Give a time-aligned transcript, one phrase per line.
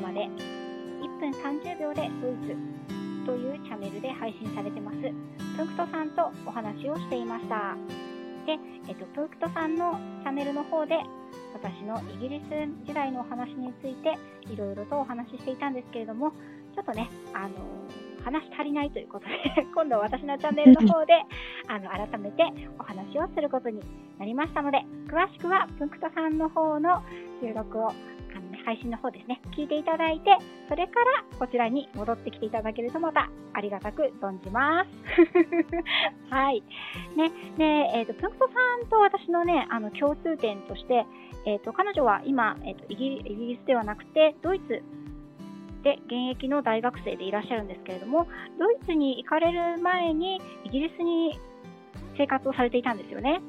[0.00, 2.80] まで1分30秒でドイツ
[3.26, 4.96] というチャンネルで配信されてます。
[5.56, 7.76] プンクトさんとお話をしていました。
[8.46, 8.58] で、
[8.88, 10.96] えっと、プンクトさんのチャンネルの方で
[11.52, 14.16] 私のイギリス時代のお話について
[14.50, 16.30] いろいろとお話ししていたんですけれども
[16.74, 17.54] ちょっとねあの
[18.24, 19.32] 話足りないということで
[19.74, 21.14] 今度は私のチャンネルの方で
[21.68, 22.44] あの改めて
[22.78, 23.80] お話をすることに
[24.18, 27.02] なりましたので詳しくはプンクトさんの方の
[27.42, 27.92] 収録を
[28.36, 30.36] あの配信の方ですね、聞いていただいて、
[30.68, 34.90] それからこちらに戻ってきていただけるとまたありがたく存じます。
[36.30, 36.62] はい。
[37.16, 41.06] ね、で、えっ、ー、と、プンクトさんと私のね、あの、共通点として、
[41.44, 44.82] えっ、ー、と、彼女は今、えっ、ー、とイギ、イギリスではなくて、ドイツ
[45.82, 48.26] で現役の大学生でいらっしゃるんですけれども、
[48.58, 51.38] ドイツに行かれる前にイギリスに
[52.16, 53.40] 生活をされていたんですよね。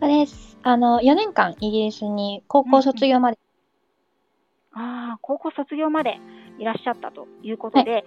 [0.00, 0.58] そうです。
[0.62, 3.38] あの、4年間イギリスに高校卒業まで
[5.06, 6.18] ああ、高校卒業まで
[6.58, 8.04] いらっしゃったということで、はい、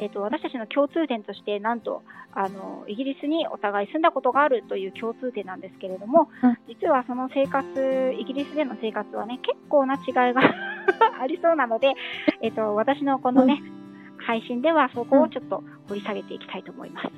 [0.00, 2.02] えっ、ー、と、私たちの共通点として、なんと、
[2.34, 10.42] あの、イギリスにお互い住んだことがあるという共通点なんですけれども、うん、実はその生活、イギリスでの生活はね、結構な違いが
[11.20, 11.94] ありそうなので、
[12.40, 17.08] えっ、ー、と、私のこのね、うん、配信ではそこをちょっと掘り下げていきたいと思います。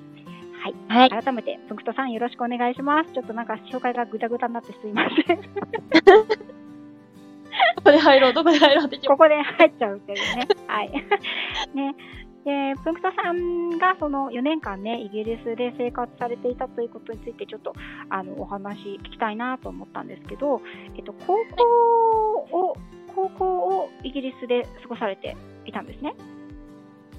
[0.88, 1.10] はい。
[1.10, 3.12] はい、改めて、プクトさんよろしくお願いします。
[3.12, 5.40] ちょっとなんか紹介がぐだぐだになってすいません。
[7.84, 10.48] ここで入ろう、どこで入ろうってここで入っちゃうっていうね。
[10.66, 10.90] はい。
[11.74, 11.94] ね。
[12.44, 17.74] で、プンクトさんがその4年間ね、イギリスで生活されていたということについて、ちょっと
[18.08, 20.62] あのお話聞きたいなと思ったんですけど、
[20.96, 21.36] えっと、高
[22.50, 22.76] 校を、
[23.14, 26.14] 高校をイギリスで過ごされていたんですね。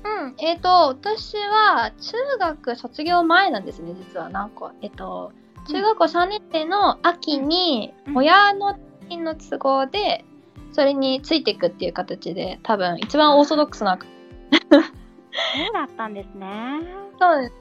[0.04, 4.30] うん、えっ、ー、と、私は中学卒業前なんですね、実は。
[4.30, 5.32] なんか、えっ、ー、と、
[5.68, 8.78] 中学校3年生の秋に、親の
[9.10, 10.24] の都合で、
[10.76, 13.98] それについていくっていう形で、多分一番オーソドックスな。
[14.02, 14.82] そう
[15.74, 16.82] だったんですね。
[17.18, 17.54] そうです。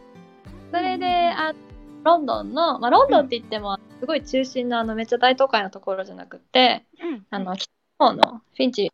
[0.72, 1.54] それで、あ
[2.02, 8.90] ロンドンの、まあ、ロンドンって言っても、すごい中心のあのめっちゃ大都会のところじゃなくて、うん、あの北の方のフィンチ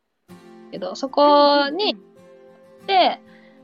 [0.71, 1.97] けどそこに
[2.87, 3.19] で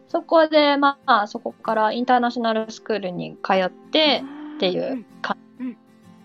[0.08, 4.24] そこでまあそこからインターナショナルスクールに通って
[4.56, 5.76] っていう感じで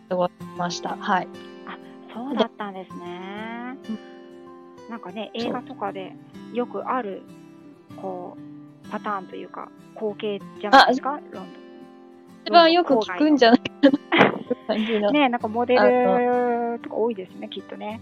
[0.10, 0.96] 過ごしました。
[0.96, 1.28] はい。
[1.68, 1.78] あ
[2.14, 3.51] そうだったんですね。
[4.92, 6.14] なんかね、映画とかで
[6.54, 7.22] よくある、
[7.96, 8.38] こ
[8.86, 11.46] う、パターンというか、光景じゃないですか、ロンドン。
[12.44, 15.12] 一番よく聞くんじゃないかな。
[15.14, 16.90] ねなんかモデルと。
[16.90, 18.02] か多いですね、きっとね。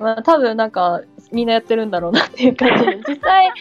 [0.00, 3.52] まあ、多分なんか、みんなやってるんだろうなっていう感じで、 実際、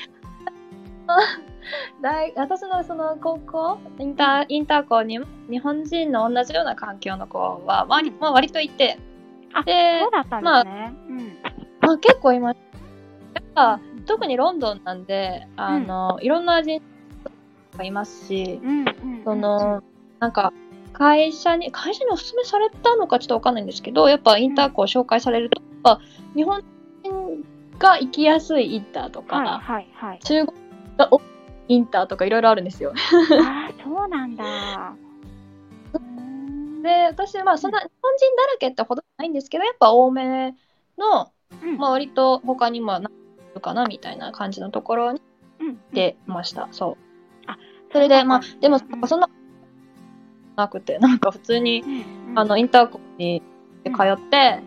[2.01, 3.77] 大私のその高校？
[3.99, 8.97] インターインター校に日本人の同じような環境の子は割,、まあ、割といて。
[9.53, 11.44] あそうだったんですね、まあ、うん
[11.93, 12.57] あ結構います。
[13.33, 16.81] やっぱ特にロンドンなんで、あの、うん、いろんな人
[17.77, 18.81] がいますし、うんう
[19.21, 19.83] ん、その、
[20.19, 20.53] なんか、
[20.93, 26.01] 会社に、会社にお勧めされたのかちょっとわかんないんですけど、やっぱインターコを紹介されると、やっぱ
[26.35, 26.63] 日本
[27.03, 27.45] 人
[27.77, 30.57] が行きやすいインターとか、はいはいはい、中国
[30.97, 31.09] が
[31.67, 32.93] インターとかいろいろあるんですよ。
[32.95, 34.95] ああ、そうなんだ。
[36.81, 40.55] で、私、まあ、そんな日本人だらけってほどないんですけど、やっぱ多め
[40.97, 41.31] の
[41.63, 43.09] うん、まあ割と他にもな
[43.53, 45.21] るかなみたいな感じのところに
[45.93, 46.67] 出ました。
[46.71, 46.97] そう。
[47.47, 47.57] あ、
[47.91, 49.29] それで、まあ、でも、そんな、
[50.55, 51.83] なくて、なんか普通に、
[52.35, 53.41] あの、インターコンに
[53.85, 54.61] 通って、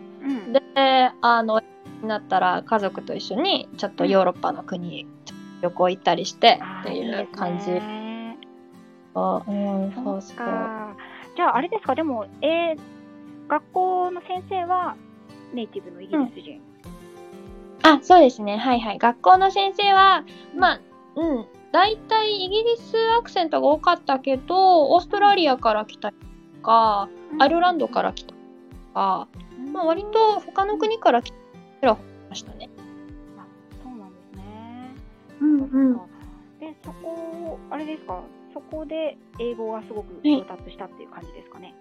[0.51, 1.61] で、あの、
[2.01, 5.05] になったら家族と一緒にちょっとヨーロッパの国
[5.61, 7.71] 旅行行ったりしてっていう感じ。
[9.15, 10.37] あ、うん、そうそう。
[11.35, 12.77] じゃああれですか、でも、えー、
[13.47, 14.95] 学校の先生は
[15.53, 16.61] ネイティブのイギリス人、
[17.83, 18.57] あ、そうですね。
[18.57, 18.97] はいはい。
[18.97, 20.23] 学校の先生は、
[20.55, 20.81] まあ、
[21.15, 21.45] うん。
[21.71, 26.15] 大体イギリスアクセントが多かったけど、オーストラリアから来たり
[26.57, 28.37] とか、アイルランドから来たり
[28.87, 29.27] とか、
[29.71, 31.31] まあ、割と他の国から来
[31.81, 31.93] たり
[32.29, 32.69] ましたね。
[33.37, 33.45] あ、
[33.83, 34.95] そうなんですね。
[35.41, 35.97] うんうん。
[36.59, 38.23] で、そこ、あれですか、
[38.53, 41.75] そこで英語がすごく上達したっていう感じですかね？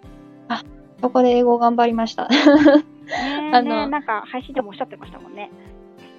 [0.48, 0.62] あ、
[1.00, 2.28] そこで英語頑張りました。
[3.08, 5.50] ねあの、なんか配信でもおっしゃってましたもんね。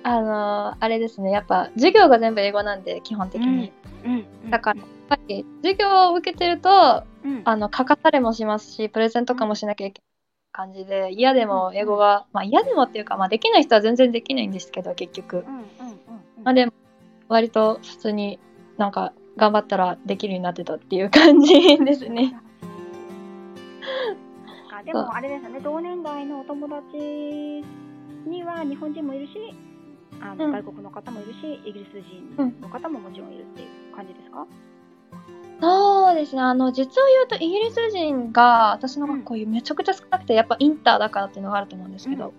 [0.03, 3.71] あのー、あれですね、やっぱ授業が全部英語なんで、基本的に。
[4.05, 15.45] うん、うん、だから、やっぱり授業を受けてると、うん、あの、書かされもしますし、プレゼントかもしなきゃいけない感じで、嫌でも英語が、まあ嫌でもっていうか、まあできない人は全然できないんですけど、結局。
[16.43, 16.71] まあでも、
[17.27, 18.39] 割と普通に
[18.77, 22.35] なんか頑張ったらできるようになってたっていう感じですね。
[24.85, 26.97] でもあれですよね、同年代のお友達
[28.25, 29.33] には日本人もいるし、
[30.21, 34.45] あの、外国の方もいるし、イギリス人の方ももちろんいるっていう感じですか、
[35.61, 36.41] そうですね。
[36.41, 42.33] あの、実を言うと、イギリス人が、私の学校めちゃくちゃ少なくて、やっぱインターだからっていうのがあると思うんですけど、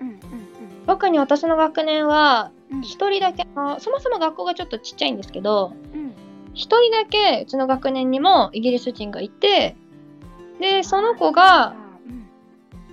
[0.86, 2.50] 特に私の学年は、
[2.82, 5.74] 一人だけ、あそもそも学校がちょっとちっちゃいんですけど、
[6.54, 9.76] 一人だけうちの学年にもイギリス人がいて、
[10.58, 11.74] で、その子が、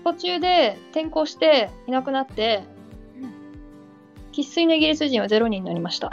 [0.03, 2.63] 途中で転校していなくなって、
[4.43, 6.11] 生粋のイギリス人はゼロ人になりました。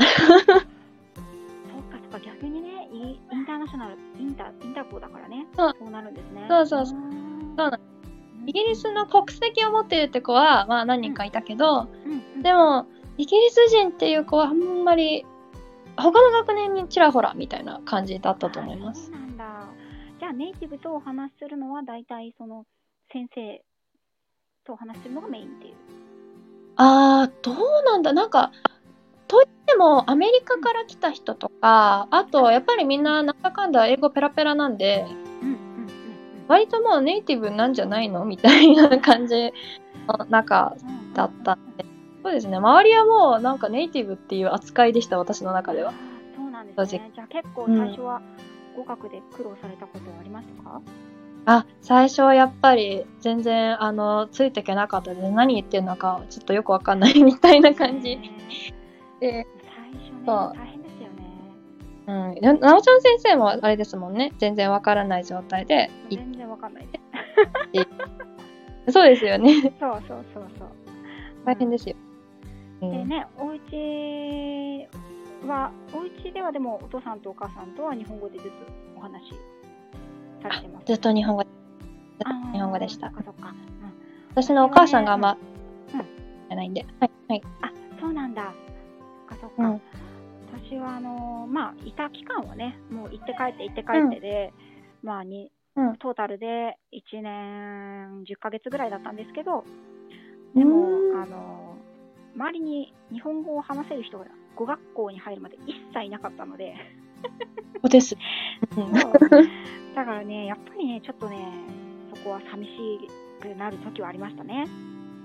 [3.64, 5.46] ナショナル、インタインターコーだからね。
[5.56, 6.46] そうそうなるんですね。
[6.48, 6.98] そうそうそう。
[7.56, 7.80] そうな
[8.46, 12.86] イギリスの国籍を持ってるって子は、まあ何人かいたけど、うん、でも、
[13.16, 15.24] イギリス人っていう子はあんまり、
[15.96, 19.06] 他の学年にちらほらみたいな感じだったと思います。
[19.06, 19.66] そうなんだ。
[20.20, 22.66] じゃあネイティブとお話しするのは大体その
[23.12, 23.64] 先生
[24.66, 25.74] とお話しするのがメインっていう。
[26.76, 28.12] ああ、どうなんだ。
[28.12, 28.52] なんか、
[29.28, 35.06] といっても、アメリカから来た人とか、あと、やっぱりみんな、なんだかんだ英語ペラペラなんで、
[36.46, 38.26] 割ともうネイティブなんじゃないの？
[38.26, 39.52] みたいな感じ
[40.06, 40.76] の中
[41.14, 41.86] だったんで、
[42.22, 45.94] そうですね、周りはもうなんかネイティブっていう扱いでした、私の中では。
[46.36, 47.10] そうなんですね。
[47.14, 48.20] じゃあ結構最初は
[48.76, 50.84] 語学で苦労されたことはありましたか、うん、
[51.46, 58.19] あ、最初はやっぱり全然、あの、ついていけなかったで、何言ってるのかちょっとよくわかんない みたいな感じ。
[59.20, 61.25] で、最初ね、大変ですよね。
[62.06, 62.61] うん。
[62.61, 64.32] なおちゃん先生もあれですもんね。
[64.38, 65.91] 全然わからない状態で。
[66.11, 67.00] 全然わかんないで
[68.87, 68.93] す。
[68.93, 69.61] そうですよね。
[69.81, 70.69] そうそうそうそう。
[71.44, 71.96] 大変ですよ。
[72.81, 74.88] うん、でね、お家
[75.46, 78.56] は、お家ではでもお父さんとお母さんとは日本語でずっと
[78.96, 79.35] お話し
[80.49, 81.44] されてます、ずっと日本語
[82.52, 83.12] 日本語でした。
[84.31, 85.37] 私のお母さんがあんま、
[85.93, 86.87] うん、じゃないんで。
[87.00, 87.11] はい。
[87.29, 87.43] はい。
[87.62, 88.52] あ、そうなんだ。
[89.26, 89.81] かそっか、うん、
[90.62, 94.52] 私はあのまあいた期間はねもう行って帰って行って帰ってで、
[95.02, 95.50] うん、まあに、
[95.99, 99.64] トータルで1年10ヶ月ぐらいだったんですけど
[100.55, 100.87] でも、
[101.20, 101.76] あの
[102.37, 106.75] 周りに日本語を話せる人が語学校に入るまで一切いなかったので
[107.81, 108.17] そうです。
[109.94, 111.46] だからね、やっぱりね、ちょっとね、
[112.14, 112.70] そこは寂し
[113.41, 114.67] くなる時はありましたね。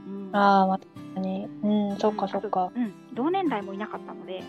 [0.07, 1.49] うん、ああ、またね。
[1.63, 2.71] うん、そっかそっか。
[2.75, 4.43] うん、同年代もいなかったので。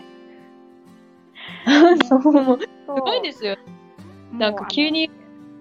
[2.07, 3.57] そう、もう、すごいですよ。
[4.33, 5.09] なんか急に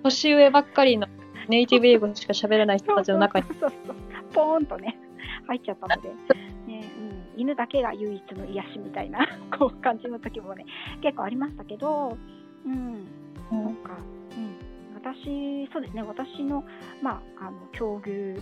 [0.02, 1.06] 年上ばっかりの
[1.48, 3.46] ネイティブ英語しか喋らない人たちの中に。
[3.54, 3.96] そうそうそう
[4.32, 4.98] ポーンとね、
[5.46, 6.08] 入っちゃったので。
[6.66, 6.84] ね
[7.34, 9.26] うん、犬だけが唯一の癒しみたいな
[9.58, 10.66] こう感じの時もね
[11.02, 12.16] 結構ありましたけど、
[12.64, 13.06] うん、
[13.50, 14.19] なんか、うん、
[15.14, 16.02] 私そうですね。
[16.02, 16.64] 私の
[17.02, 18.40] まああの境遇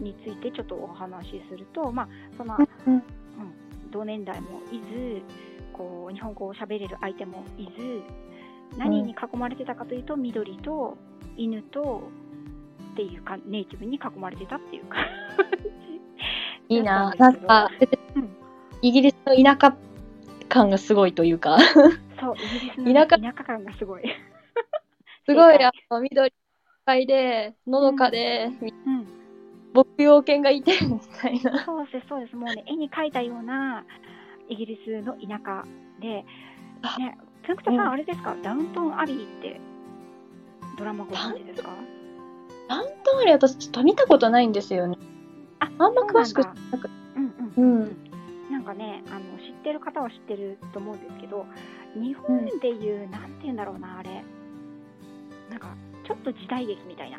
[0.00, 2.56] についてちょっとお話しすると、まあその
[2.86, 3.02] うん、
[3.90, 5.22] 同年代もいず
[5.72, 8.02] こう日本語を喋れる相手もいず
[8.76, 10.96] 何に囲まれてたかというと、緑と
[11.36, 12.02] 犬と
[12.92, 15.04] っていうかネイティブに囲まれてたっていう感
[16.68, 17.12] じ いいな。
[17.18, 17.70] なんか、
[18.14, 18.36] うん、
[18.82, 19.76] イギリスの田舎
[20.48, 21.58] 感がすごいというか。
[22.20, 24.02] そうイギリスの田舎感がすごい
[25.28, 26.32] すごいあの緑いっ
[26.86, 29.06] ぱいでのどかで、うん、うん
[29.74, 31.62] 牧羊犬がいてみたいな。
[31.64, 32.34] そうです、そうです。
[32.34, 33.84] もうね、絵に描いたような
[34.48, 35.66] イギリスの田舎
[36.00, 36.24] で、
[36.98, 39.60] ね、プンクトさん、あれですか、ダウントンアビーって
[40.78, 41.68] ドラマご存知ですか？
[42.68, 44.96] ダウントンアビー、私ちょっと見たことないんですよね。
[45.60, 46.54] あ、あんま詳しくなく。
[47.16, 47.80] うんうん。
[47.80, 47.96] うん。
[48.50, 51.44] なんかね、あの、知ってる方は知ってると思うんですけど、
[51.94, 54.24] 日本でいう、うん、なんて言うんだろうな、あれ。
[55.50, 55.74] なんか、
[56.06, 57.18] ちょっと時代劇みたいな。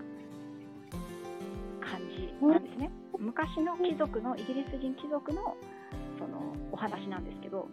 [1.81, 2.91] 感じなんですね。
[3.17, 5.57] 昔の貴族のイギリス人貴族の
[6.17, 7.67] そのお話なんですけど。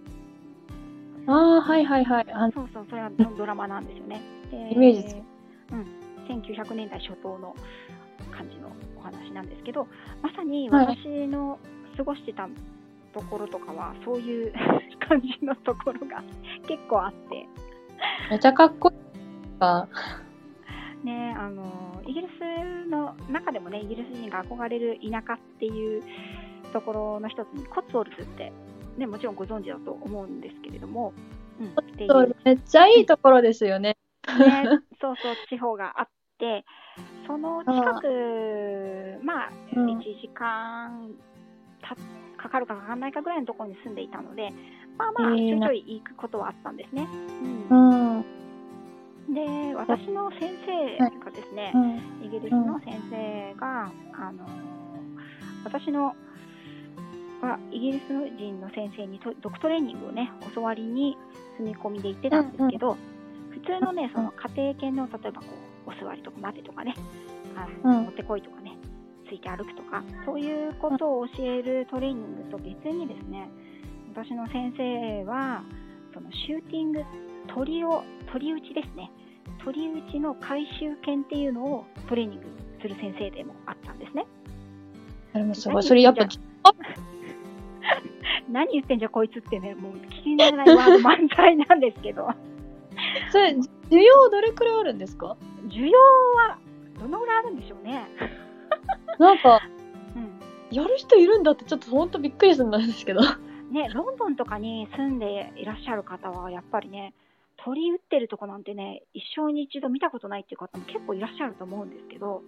[1.26, 2.26] ああ、はいはいはい。
[2.32, 4.22] あそうそう、それはドラマなんですよね。
[4.52, 5.22] イメージ
[5.72, 6.06] うん。
[6.28, 7.54] 1900年代初頭の
[8.30, 9.86] 感じのお話なんですけど、
[10.22, 11.58] まさに私の
[11.96, 12.48] 過ごしてた
[13.12, 14.52] ところとかは、そういう
[15.08, 16.22] 感じのところが
[16.66, 17.46] 結構あって。
[18.30, 18.94] めちゃかっこい
[19.56, 19.88] いか。
[21.06, 26.02] ね、あのイギリスの中でもねイギリス人が憧れる田舎っていう
[26.72, 28.52] ところの一つにコッツウォルズって、
[28.98, 31.12] ね、もちろんご存知だと思うんですけれども、
[31.60, 31.74] うん、
[32.44, 33.96] めっちゃいいところですよね。
[34.26, 34.64] ね
[35.00, 36.08] そうそう地方があっ
[36.38, 36.64] て
[37.28, 41.14] その近くまあ、うん、1時間
[41.80, 41.94] た
[42.36, 44.52] かかるかかかんないかぐらいのところに住んでいたので
[44.98, 47.06] まあまあちょいちょい行くことはあったんですね。
[47.70, 48.05] うん、うん
[49.28, 51.72] で私の先生がですね、
[52.22, 54.46] イギリスの先生が、あの
[55.64, 56.14] 私の
[57.42, 58.02] はイギリス
[58.38, 61.16] 人の先生にドクトレーニングをね教わりに
[61.58, 62.96] 住み込みで行ってたんですけど、
[63.50, 65.46] 普通のねその家庭犬の例えばこ
[65.86, 66.94] うお座りとか待てとかね
[67.84, 68.76] うん、持ってこいとかね
[69.28, 73.48] ついて歩くとかそういうことを教えるトレーニングと別にですね
[74.14, 75.62] 私の先生は
[76.12, 77.00] そのシューティング
[77.48, 78.02] 鳥を
[78.32, 79.10] 鳥打ちですね
[79.66, 82.46] 鳥打ちの回収犬っていうのをトレーニング
[82.80, 84.24] する先生でもあったんですね。
[85.34, 85.82] あれもすごい。
[85.82, 86.28] それやっぱ、
[88.48, 92.28] 何言ってんじゃ こいつってね、もう聞き慣れないワード満載なんですけど。
[93.32, 93.56] それ、
[93.90, 95.36] 需要どれくらいあるんですか？
[95.66, 95.98] 需要
[96.36, 96.58] は
[97.00, 98.06] どのぐらいあるんでしょうね。
[99.18, 99.60] なんか、
[100.14, 103.20] うん、やる人いるんだってちょっと本当びっくりするんですけど。
[103.72, 107.14] ね、ロンドンとかに住んでいらっしゃる方は、やっぱりね、
[107.64, 112.42] 鳥打ってるとこなんてね、一生に一度見たことないっていう方も結構いらっしゃると思うんですけど。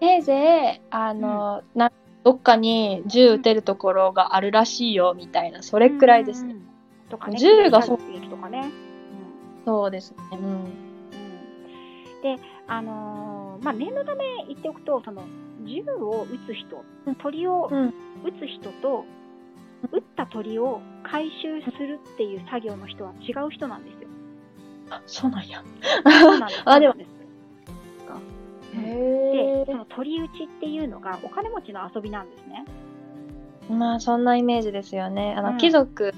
[0.00, 1.92] せいぜい、あの、うん、な
[2.24, 6.56] どっかに銃撃てるところがあるらしいよみたいな、それくらいですね。
[7.08, 7.98] とかね、銃がそう。
[7.98, 8.60] とかね。
[8.60, 10.16] うん、そうですね。
[10.32, 10.38] うん。
[10.38, 10.64] うん、
[12.22, 15.24] で、あのー、まあ、念のため言っておくと、その、
[15.66, 16.84] 銃を撃つ人、
[17.22, 17.70] 鳥を
[18.24, 19.04] 撃つ人と、
[19.92, 23.99] 撃った鳥を回収するっていう作業の人は違う人なんですよ。
[24.90, 25.62] あ、そうなんや。
[26.20, 26.62] そうなんです。
[26.64, 26.94] あ、でも、
[28.72, 32.64] で、その鳥打ちっていうのがお金持ちの遊びなんですね。
[33.68, 35.34] まあ、そんなイメージですよね。
[35.36, 36.12] あの、うん、貴族、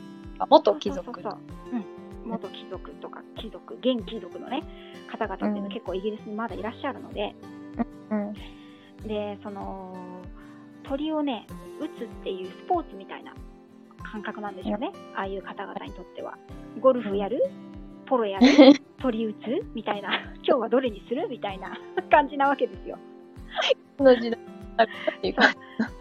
[0.49, 1.05] 元貴族。
[1.05, 1.39] そうそうそ
[1.77, 1.81] う
[2.25, 2.27] う。
[2.27, 4.63] ん、元貴族とか貴族、現貴族のね、
[5.11, 7.35] 方々っていうのは結構イギリスにまだいらっしゃるので、
[8.11, 8.33] うん、
[9.07, 9.95] で、その、
[10.85, 11.47] 鳥をね、
[11.81, 13.35] 打つっていうスポーツみたいな
[14.03, 16.37] 感覚なんですよね、ああいう方々にとっては。
[16.81, 17.43] ゴルフやる
[18.13, 18.47] ポロやる
[19.01, 19.67] 取り打つ？
[19.75, 21.29] みたいな、 今日はどれにする？
[21.29, 21.79] みたいな
[22.13, 22.99] 感じなわけですよ。
[23.99, 24.39] の時代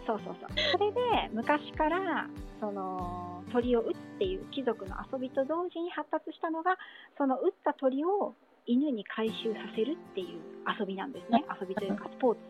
[0.06, 0.48] そうそうそう。
[0.72, 1.00] それで
[1.32, 2.26] 昔から
[2.60, 6.76] その鳥を撃つっていう貴族の遊びと同時に発達したのが
[7.16, 8.34] その撃った鳥を
[8.66, 10.38] 犬に回収させるっていう
[10.78, 11.44] 遊びなんですね。
[11.60, 12.40] 遊びというかスポーツ。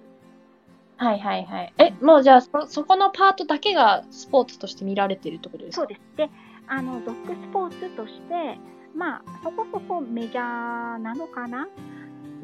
[0.96, 1.72] はいはいはい。
[1.78, 5.82] え、もうじゃあそ、そこのパートだけがスポーツとして見られてるってことですか？
[5.82, 6.00] そうです。
[6.16, 6.30] で、
[6.68, 8.58] あの、ドッグスポーツとして、
[8.94, 11.66] まあ、そこそこメジャーなのかな？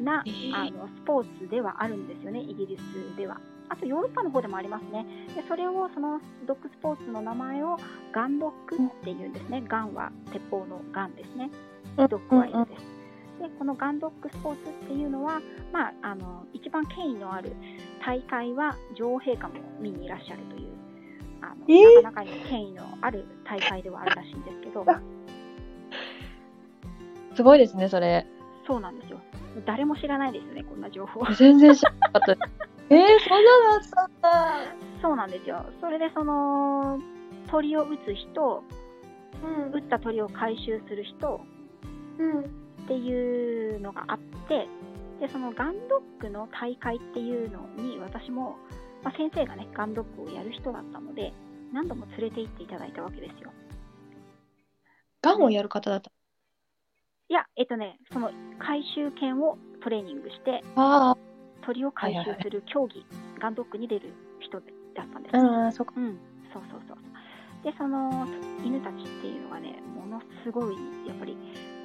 [0.01, 3.39] な、えー、あのスポーツではあるんですよね、イギリスでは。
[3.67, 5.05] あとヨーロッパの方でもありますね。
[5.35, 7.77] でそれを、そのドッグスポーツの名前を
[8.11, 9.63] ガンドッグっていうんですね。
[9.67, 11.51] ガンは鉄砲のガンですね。
[11.97, 12.81] ドッグは犬です。
[13.41, 15.41] で、このガンドッグスポーツっていうのは、
[15.71, 17.53] まあ、あの一番権威のある
[18.03, 20.69] 大会は女王陛下も見にいらっしゃるという、
[21.41, 24.85] あの、えー、なかなかに権威のある大会ではあるらしいんですけど、
[27.39, 28.27] すごいですね、それ。
[28.67, 29.21] そうなんですよ。
[29.65, 31.25] 誰も知らないですね、こんな情報。
[31.35, 32.47] 全然知らなかった。
[32.93, 34.55] えー、そんなのあったんだ。
[35.01, 35.65] そうなんですよ。
[35.79, 36.99] それで、その、
[37.47, 38.61] 鳥を撃つ人、
[39.41, 41.39] うん、撃った鳥を回収する人、
[42.17, 42.43] うん、っ
[42.89, 44.19] ていうのがあっ
[44.49, 44.67] て、
[45.21, 48.57] で、そのガンドッグの大会っていうのに、私も、
[49.01, 51.31] まあ、先生がね、ガンドッグをやる人だったので、
[51.71, 53.53] 何度も連れて行っていただいたわけですよ。
[55.21, 56.11] ガンをやる方だった
[57.29, 60.63] いや、えっとね、その回収犬をトレーニングして、
[61.61, 63.05] 鳥を回収する競技、
[63.39, 64.65] ガンドックに出る人だ
[65.03, 65.37] ったんです。
[65.37, 66.17] うん、そうん、
[66.51, 66.97] そうそうそう。
[67.63, 68.25] で、その
[68.65, 70.73] 犬たちっていうのがね、ものすごい、
[71.07, 71.37] やっぱり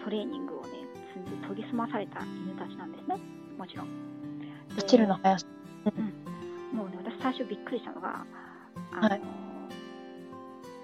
[0.02, 0.80] トレーニングをね、
[1.12, 3.20] 積んで研ぎ澄まされた犬たちなんですね、
[3.58, 3.88] もちろん。
[4.76, 5.46] 走るの速さ。
[5.84, 6.78] うん。
[6.78, 8.24] もうね、私最初びっくりしたのが、
[8.92, 9.20] あの、はい、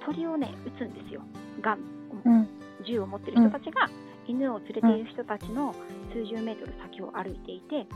[0.05, 1.23] 鳥をね、撃つんですよ。
[1.63, 1.79] ガン、
[2.27, 2.49] うん、
[2.85, 5.75] 銃を持ってる人たちが、うん犬を連れている人たちの
[6.13, 7.87] 数十メートル先を歩いていて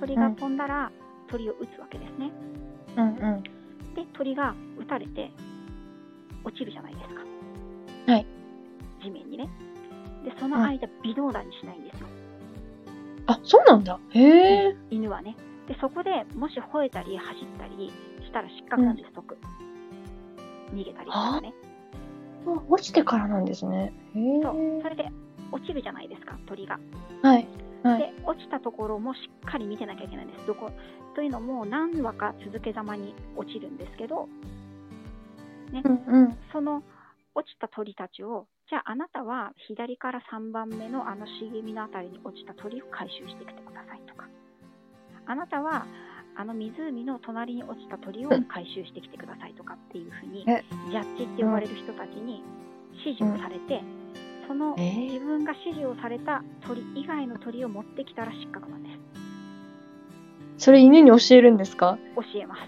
[0.00, 0.90] 鳥が飛んだら
[1.28, 2.30] 鳥を撃つわけですね。
[2.96, 3.50] うんうん、で
[4.12, 5.30] 鳥が撃たれて
[6.44, 8.12] 落ちるじゃないですか。
[8.12, 8.26] はい。
[9.02, 9.48] 地面にね。
[10.24, 12.06] でその間、微動だにしないんですよ。
[13.26, 13.98] あそうなんだ。
[14.10, 14.76] へえ。
[14.90, 15.36] 犬はね。
[15.68, 17.92] でそこでもし吠えたり走ったり
[18.24, 19.36] したら失格なんです、うん、即。
[20.74, 21.54] 逃げたりとかね。
[22.68, 23.92] 落ちてからなんですね。
[24.14, 25.08] そうそれで
[25.52, 26.80] 落ちるじゃないですか、鳥が。
[27.22, 27.46] はい。
[27.82, 30.46] はい、で、落ちたところもしっかり見てなきゃいけないんです。
[30.46, 30.70] どこ
[31.14, 34.28] というのも、何話か続けざまに落ちるんですけど、
[35.72, 36.82] ね、うんうん、その
[37.34, 44.28] 落ちた鳥たちを、じゃああなたは左から3番目のあの茂みのあたりに落ちた鳥を回収してきてくださいとか、
[45.26, 45.86] あなたは
[46.36, 52.42] あの湖の隣に落ちた鳥を回収してきてくださいとかっていうふうに、ジャッジって呼ばれる人たちに
[52.92, 53.82] 指示をされて、
[54.52, 58.90] その自分が指示をされた鳥以外の鳥を持ってきたら失格なんで
[60.58, 60.64] す。
[60.66, 61.96] それ犬に教えるんですか？
[62.14, 62.60] 教えます。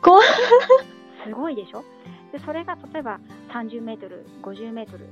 [0.00, 1.82] 怖すごいでしょ？
[2.30, 3.18] でそれが例えば
[3.52, 5.08] 30メートル、50メートル、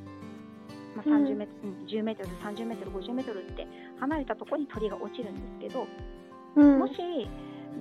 [0.95, 3.67] まあ、30メートル、うん、10メートル、30メートル、50メートルって
[3.99, 5.89] 離れたところに鳥が落ちるんですけど、
[6.55, 6.93] うん、もし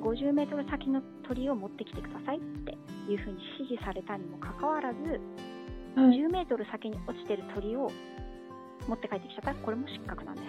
[0.01, 2.75] 50メートル先の鳥を持ってきてくださいって
[3.07, 5.21] いうふうに指示されたにもかかわらず、
[5.95, 7.91] うん、10メートル先に落ちてる鳥を
[8.87, 9.51] 持って帰ってきちゃった？
[9.51, 10.45] らこれも失格なんです。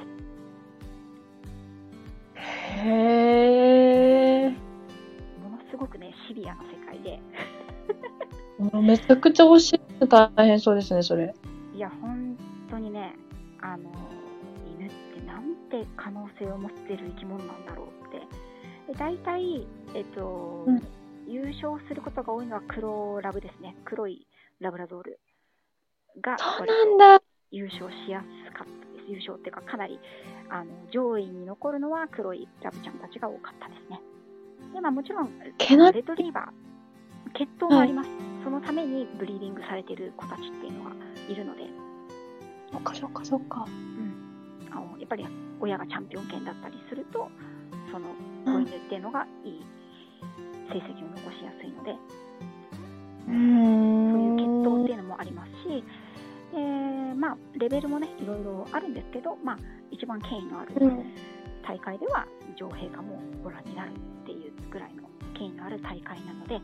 [2.84, 4.50] へー。
[5.42, 7.20] ものすごくね、シビアな世界で。
[8.80, 11.34] めちゃくちゃ教えて大変そうですね、それ。
[11.74, 12.36] いや、本
[12.70, 13.14] 当にね、
[13.60, 13.90] あの、
[14.78, 18.18] 犬ってなんて可能性を持ってる生き物なんだろうって。
[18.92, 20.82] で大体、えっと、うん、
[21.26, 23.76] 優勝することが多いのは黒ラブですね。
[23.84, 24.26] 黒い
[24.60, 25.18] ラブラドール
[26.20, 26.36] が
[27.50, 29.10] 優勝しやすかったです。
[29.10, 29.98] 優勝っていうか、かなり
[30.48, 34.00] あの上位に残るのは黒いラブちゃんたちが多かったですね。
[34.72, 35.52] で、まあもちろん、レ
[36.02, 38.10] トリーバー、血統もあります。
[38.10, 40.90] はい、そのためにブリーディングされてる子たちっていうのが
[41.28, 41.62] いるので。
[42.72, 43.64] そっかそっかそっか。
[43.66, 44.68] うん。
[44.72, 45.26] あのやっぱり
[45.60, 47.30] 親がチャンピオン犬だったりすると、
[47.92, 48.08] その
[48.44, 49.64] 子犬っていうのがいい
[50.68, 51.96] 成績を残しやすいので、
[53.28, 55.84] うん、そういう血統っていうのもありますし、
[56.56, 59.58] えまあ、レベルもね、いろいろあるんですけど、まあ、
[59.90, 60.74] 一番権威のある
[61.66, 65.02] 大会では、女王陛下もご覧になるっていうぐらいの
[65.34, 66.60] 権威のある大会なので、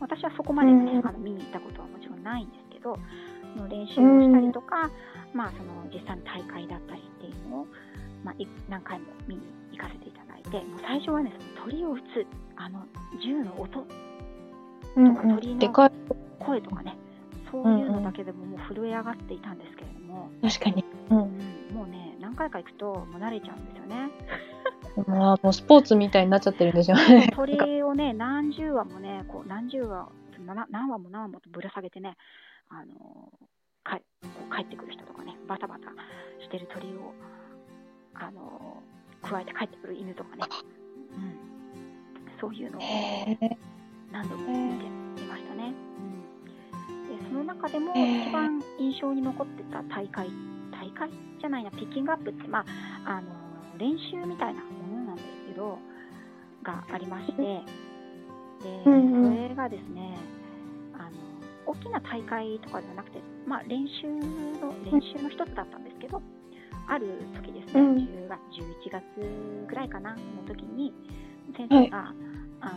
[0.00, 2.96] 私はそこまで、ね、あの見に行ったことはもちろんないんですけど、
[3.56, 4.90] の練習をしたりとか、
[5.34, 7.66] まあ、その実際の大会だったりっていうのを、
[8.24, 8.34] まあ、
[8.68, 11.32] 何回も見に行かせていただいて、もう最初はね、
[11.62, 12.84] 鳥を撃つ、あの
[13.22, 13.86] 銃の音と
[15.14, 15.90] か、鳥の
[16.38, 16.96] 声とかね、
[17.50, 21.16] そういうのだけでももう震え上がっていたんですけれども、確かに、うん、
[21.74, 24.10] もうね何回か行くともう慣れちゃうんですよね。
[25.06, 27.30] まあ、もうスポーツみたいになっちゃってるんでしょうね。
[27.34, 30.10] 鳥をね何十羽もねこう何十羽
[30.46, 32.16] 何羽も何羽もとぶら下げてね
[32.68, 33.32] あの
[33.84, 34.00] か
[34.54, 35.90] 帰ってくる人とかねバタバタ
[36.42, 37.12] してる鳥を
[38.14, 38.82] あの
[39.22, 40.42] 加えて帰ってくる犬とかね、
[41.14, 42.80] うん、そういうのを
[44.12, 45.72] 何度も見ていましたね。
[47.30, 50.28] その中でも一番印象に残ってた大会、
[50.72, 52.64] 大会じゃないな、ピッキングアップって、ま
[53.06, 53.28] あ、あの
[53.78, 55.78] 練習みたいなものなんですけど、
[56.62, 57.62] がありまして、で、
[58.84, 60.18] それがですね、
[60.94, 61.10] あの
[61.66, 64.08] 大きな大会とかではなくて、まあ、練習
[64.60, 66.20] の練習の一つだったんですけど、
[66.88, 69.02] ある時ですね、10月11月
[69.68, 70.92] ぐらいかなの時に
[71.56, 72.16] 先生が、はい、
[72.60, 72.76] あ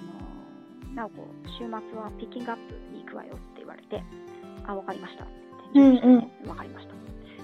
[0.88, 4.04] のなおこ週末はピッキングアップに行くわよって言われて
[4.66, 5.26] あ、わかりました。
[5.74, 6.94] うんうん、かりました。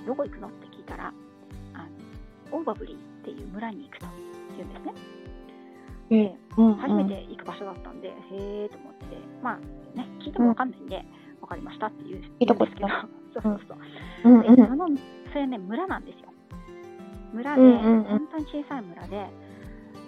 [0.06, 1.14] どこ行くのって聞いたら、
[1.74, 1.78] あ
[2.52, 4.08] の、オーバブリーっていう村に行くと
[4.58, 4.94] 言うんですね。
[6.10, 9.06] で、うんうん、初めて行く場所だったんで、へえと思って、
[9.44, 9.58] まあ
[9.98, 11.04] ね、聞いてもわかんないんで、わ、
[11.42, 12.70] うん、かりましたって言うんですけど、そう
[13.44, 13.78] そうそう。
[14.26, 14.88] うんうん、でその、
[15.32, 16.34] それね、村なんですよ。
[17.34, 19.30] 村で、うんうんうん、本当に小さい村で、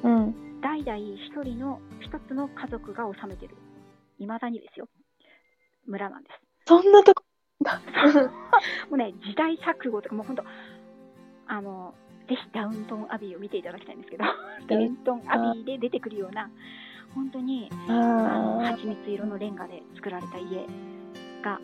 [0.04, 3.56] うん、代々一人の、一つの家族が治めてる、
[4.18, 4.88] いまだにですよ、
[5.86, 6.51] 村なんです。
[6.72, 7.24] そんなとこ
[8.90, 10.44] もうね、時代錯誤とか、もう本当、
[11.48, 11.94] あの、
[12.30, 14.24] ぜひダウントンアビーを見ていただきたいんですけど、
[14.68, 16.50] ダウントンアビーで出てくるような、
[17.14, 20.66] 本当に、あの、蜂蜜色のレンガで作られた家
[21.44, 21.60] が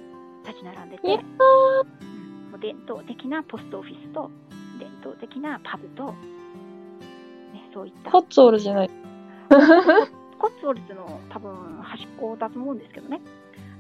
[0.46, 4.30] 立ち並んでて、もう伝統的なポストオフィスと、
[4.78, 6.08] 伝統的なパブと、
[7.54, 8.12] ね、そういった。
[8.12, 8.90] コッツオルじゃない。
[10.38, 13.22] コッツオルズの多分端っこだと思うんですけどね。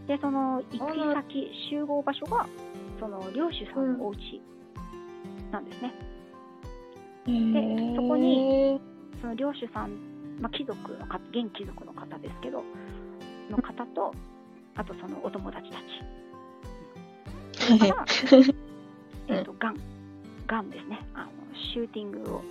[0.07, 2.47] で、その行き先、集合場所が、
[2.99, 4.41] その領主さんのお家
[5.51, 5.93] なんですね。
[7.27, 8.79] うん、で、そこに、
[9.21, 9.91] その領主さん、
[10.41, 12.63] まあ、貴族の方、現貴族の方ですけど、
[13.49, 14.13] の方と、
[14.75, 15.81] あとそのお友達たち。
[17.65, 18.05] それから、
[19.35, 19.75] えっと、ガン、
[20.47, 21.05] ガンですね。
[21.13, 21.31] あの、
[21.73, 22.43] シューティングを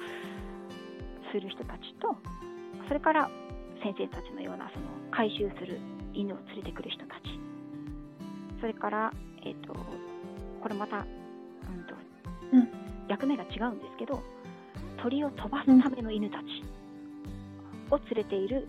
[1.33, 2.15] する人たちと、
[2.87, 3.31] それから
[3.83, 5.81] 先生たちのような、その、回収する
[6.13, 7.46] 犬を連れてくる人たち。
[8.67, 9.13] それから、
[9.45, 9.75] えっ、ー、と、
[10.61, 11.05] これまた、うん
[11.85, 11.95] と、
[12.53, 12.69] うん、
[13.07, 14.21] 役目が違うんですけど、
[15.01, 16.43] 鳥を飛ばすための犬たち
[17.93, 18.67] を連れている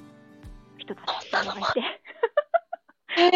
[0.77, 1.81] 人たちがいて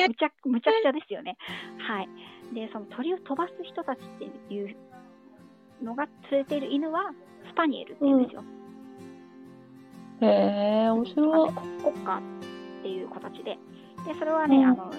[0.08, 1.36] むちゃむちゃくちゃですよね。
[1.80, 2.10] はい。
[2.54, 4.76] で、その鳥を飛ばす人たちっていう
[5.84, 7.12] のが連れている犬は
[7.52, 8.44] スパニエルって言うんですよ。
[10.22, 11.54] うん、へえ、面白い。
[11.82, 13.58] 国家っていう形で。
[14.06, 14.94] で、それはね、うん、あの、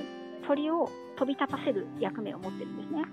[0.48, 0.90] 鳥を
[1.22, 3.04] 飛び立たせる役目を持ってるんですね。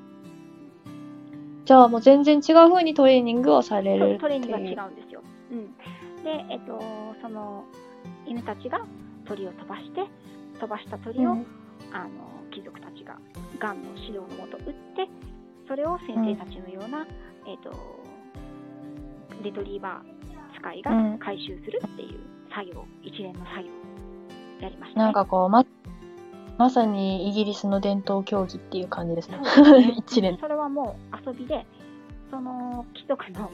[1.65, 5.21] じゃあもう全然違う風にトレーニングをされるトレーニングが違うんですよ。
[5.51, 5.67] うん。
[6.23, 6.81] で、えっと、
[7.21, 7.65] その
[8.25, 8.81] 犬たちが
[9.25, 10.01] 鳥を飛ばして、
[10.59, 11.45] 飛ばした鳥を、うん、
[11.93, 12.09] あの
[12.51, 13.19] 貴族たちがか
[13.59, 15.07] ガンの指導のもと撃って
[15.67, 17.07] それを先生たちのような、うん、
[17.45, 17.71] えーと、
[19.43, 22.19] レトリーバー使いが回収するっていう
[22.53, 23.69] 作業、うん、一連の作業
[24.61, 25.63] やりました、ね、なんかこうま
[26.59, 29.39] まさにイギリスの伝統競技っていう感じですね。
[29.45, 29.93] すね。
[29.97, 31.65] 一連それはもう遊びで
[32.29, 33.49] その貴族の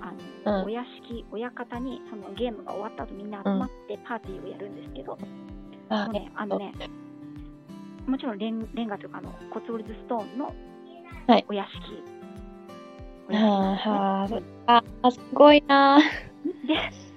[0.00, 6.72] あの、うん、お屋敷親方にそのゲームが終わった後みんな集まってパーティーをやるんですけど、うん、ね、あのね
[8.06, 10.54] もちろんレンレンガというかあのコツウォルズストーンの
[11.48, 12.02] お屋敷、
[13.28, 16.02] はい、ああすごいなで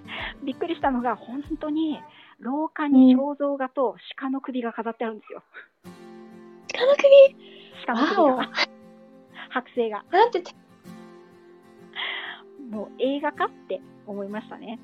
[0.43, 2.01] びっくりしたのが本当に
[2.41, 5.43] 廊下に肖像画と鹿の首が飾ってあるんですよ。
[6.73, 7.07] 鹿の首？
[7.85, 8.49] 鹿の首が。
[9.53, 10.03] 剥製が。
[10.11, 10.43] なんて
[12.69, 14.79] もう映画かって思いましたね。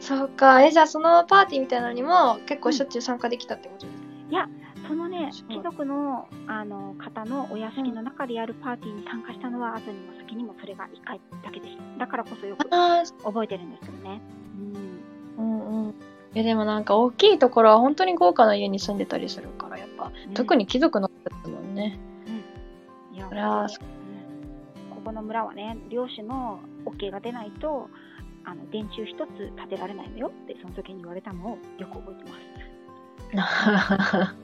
[0.00, 0.64] そうか。
[0.64, 3.86] え、じゃあそのパーティーみたいなのにも結構しょっちゅう参加できたってこと？
[3.86, 4.48] ですか、いや、
[4.88, 12.06] そのね、貴族のあの方のお屋敷の中でやるパーティーに参加したのは、後にも先にもそれが1回だけでした。
[12.06, 14.22] だからこそよく覚えてるんですけどね。
[14.56, 15.00] うん。
[15.38, 15.94] うんうん。
[16.34, 21.98] え、でもなんか大きいところは本当に豪華な家に住んでたりするから、やっぱ、特に貴族の方ですもんね。
[22.26, 23.16] うん。
[23.16, 23.66] いや、
[24.90, 27.88] ここの村はね、領主の OK が出ないと、
[28.44, 32.38] あの電柱一つ建てられないのよってその時に言われたのをよく覚えてま
[34.26, 34.34] す。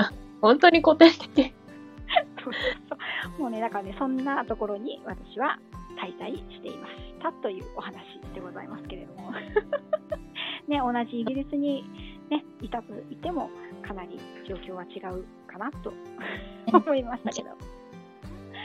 [0.42, 1.54] 本当に古典的
[3.38, 5.58] もうねだからねそんなところに私は
[6.02, 7.94] 滞在していましたというお話
[8.32, 9.32] でございますけれども。
[10.68, 11.84] ね同じイギリスに
[12.30, 13.50] ねいたと言っても
[13.82, 15.92] かなり状況は違うかなと
[16.72, 17.48] 思いましたけど。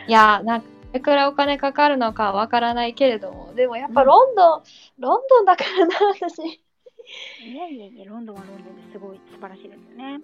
[0.08, 4.63] いやなんかれくらいお金かかるのかわからないけれども、でもやっぱロンドン、うん、
[4.99, 6.39] ロンドンだからな、私。
[6.39, 10.19] いやいやいや、ロンドンはロンドンですごい素晴らしいですよね。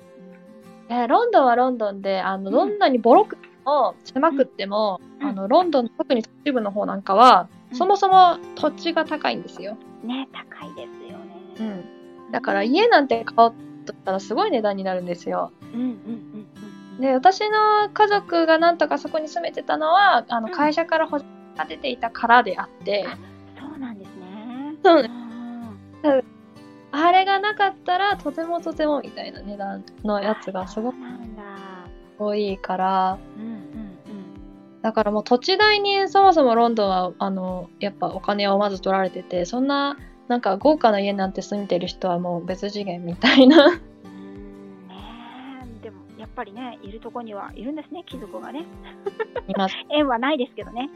[0.89, 2.79] うん、えー、ロンドンはロンドンで、あの、どん。
[2.79, 9.77] なにボロくも狭くっても、うん、あの、ロンドン、特に都市部の方なんかは、そもそも土地が高いんですよ。
[10.03, 11.37] ね、高いですよね。
[11.59, 12.31] うん。
[12.31, 13.53] だから家なんて買おう
[13.85, 15.51] とったらすごい値段になるんですよ。
[15.73, 16.47] うんうんうん
[16.99, 23.05] で私の家族がなんとかそこに住めてたのはあの会社から補助が出ていたからであって、
[23.57, 24.07] うん、そうなんです。
[24.09, 26.23] ねそう
[26.91, 30.95] あれがなかったらとてもとてもみたいな値段のやつがすごく
[32.19, 33.50] 多いから、うんうんうん、
[34.81, 43.79] だからもう土地代にそもそもロンドンはあのやっぱお金をまず取られててそんななんか豪華な家なんて住んでる人はもう別次元みたいな
[46.31, 48.65] っぱりね、いるとこにはいるんですね、貴族がね。
[49.47, 49.75] います。
[49.91, 50.89] 縁はないですけどね。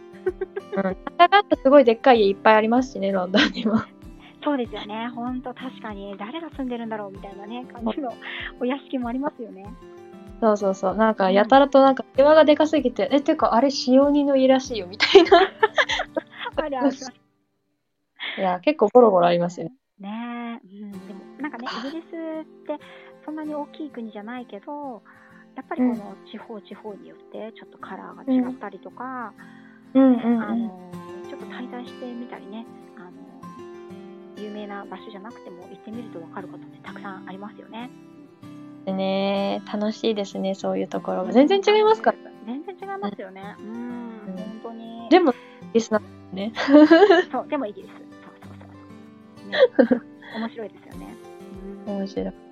[0.76, 0.84] うん。
[0.84, 3.76] がったすごいでっかい家いっぱいありますしね、ロンドンにも。
[4.44, 5.10] そうですよね。
[5.14, 8.14] ほんと確かに、誰が住んでるんだろうみたいなね、感じの
[8.60, 9.66] お屋敷もありますよね。
[10.46, 10.96] そうそうそう。
[10.96, 15.40] なんか、やたらとなんか、庭がでかすぎて、え、てか、あれ、使用人の家らしいよ、みたいな。
[16.56, 16.92] あれある。
[18.38, 19.74] いや、結構ゴロゴロありますよね。
[20.00, 20.92] ねうん。
[20.92, 22.06] でも、なんかね、イギリス
[22.42, 22.80] って、
[23.26, 25.02] そんなに大きい国じゃないけど、
[25.56, 29.34] やっぱりこの地方地方によってちょっとカラーが違ったりとか、
[29.94, 30.92] うんうんうん、あの
[31.30, 32.66] ちょっと滞在してみたりね
[32.98, 37.90] あの有名な場所じゃなくても行ってみると分かることってたくさんありますよね。
[38.86, 42.14] でね楽しいですねそういうところが全然違いますか
[42.46, 43.56] 全然違いますよね。
[43.60, 45.10] うん、うん、本当に。
[45.10, 45.40] でもイギ
[45.74, 46.54] リスなんね。
[47.32, 47.92] そうでもイギリス。
[47.92, 48.04] そう
[49.80, 50.00] そうそう。
[50.00, 50.02] ね、
[50.38, 51.16] 面白いですよね。
[51.88, 52.46] うん、面白い。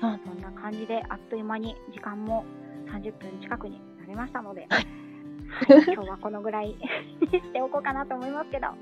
[0.00, 2.44] そんな感じであっという間に時間も
[2.86, 4.86] 30分近くになりましたので、はい、
[5.92, 6.78] 今日はこのぐらいに
[7.30, 8.68] しておこうかなと思いますけど。
[8.68, 8.74] あ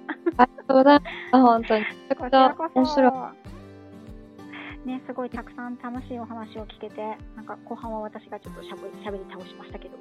[0.45, 1.43] りがとうございます。
[1.43, 1.85] 本当に。
[2.17, 2.81] こちらこそ。
[2.81, 3.13] 面白い。
[4.85, 8.77] ね、すごいたくさん楽しいお話を聞けて、なんか後半は私がちょっとしゃ
[9.11, 9.97] べり倒しましたけど。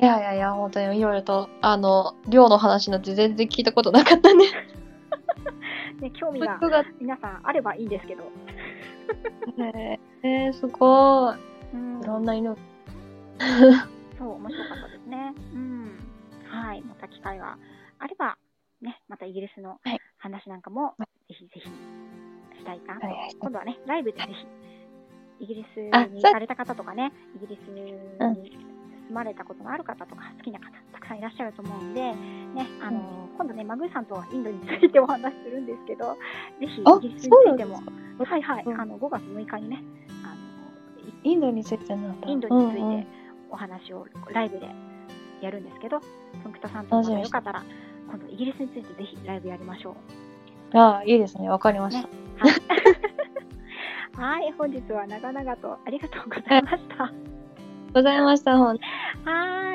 [0.00, 4.44] いやいやいや、本当にいろいろと、あの、寮の話なんて全然聞いたことなかったね。
[6.00, 6.58] ね、興味が
[6.98, 8.24] 皆さんあればいいんですけど。
[9.58, 11.36] へえー、すごい。
[11.74, 12.56] うん、いろんな犬。
[14.18, 15.34] そう、面白かったですね。
[15.54, 15.98] うん。
[16.44, 16.82] はい。
[16.82, 17.58] また機会が
[17.98, 18.38] あれば、
[18.80, 19.78] ね、またイギリスの
[20.18, 21.70] 話なんかも、ぜひぜひ
[22.60, 27.94] したいなと、はい、今度はね、ライブでぜひ、イギリスに行かれた方とかね、イギリスに
[29.08, 32.14] 住まれたことのある方とか、好きな方、たくさんいらっしゃると思うんで、ね、
[32.80, 36.16] あの、うん、今度ね、マグーさんとインドについてお話しするんですけど、
[36.60, 37.82] ぜひイギリスについても、
[38.18, 39.82] はいはい、あの5月6日にね、
[40.22, 40.40] あの
[41.24, 43.06] インドについてインドについて
[43.50, 44.68] お話をライブで
[45.40, 46.00] やるんですけど、
[46.42, 47.64] フンクタさんとかよかったら、
[48.08, 49.96] 今度イギリスについてぜひライブやりましょ
[50.72, 50.76] う。
[50.76, 51.48] ああ、いいですね。
[51.48, 52.06] わかりました。
[52.06, 52.14] ね、
[54.16, 57.12] はい、本日は長々とありがとうございました。
[57.94, 58.56] ございました。
[58.56, 58.74] は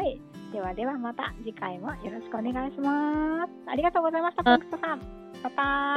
[0.02, 0.22] い。
[0.52, 3.52] ではではまた次回もよろしくお願いします。
[3.68, 5.00] ありがとうございました、ポンクトさん。
[5.44, 5.96] また。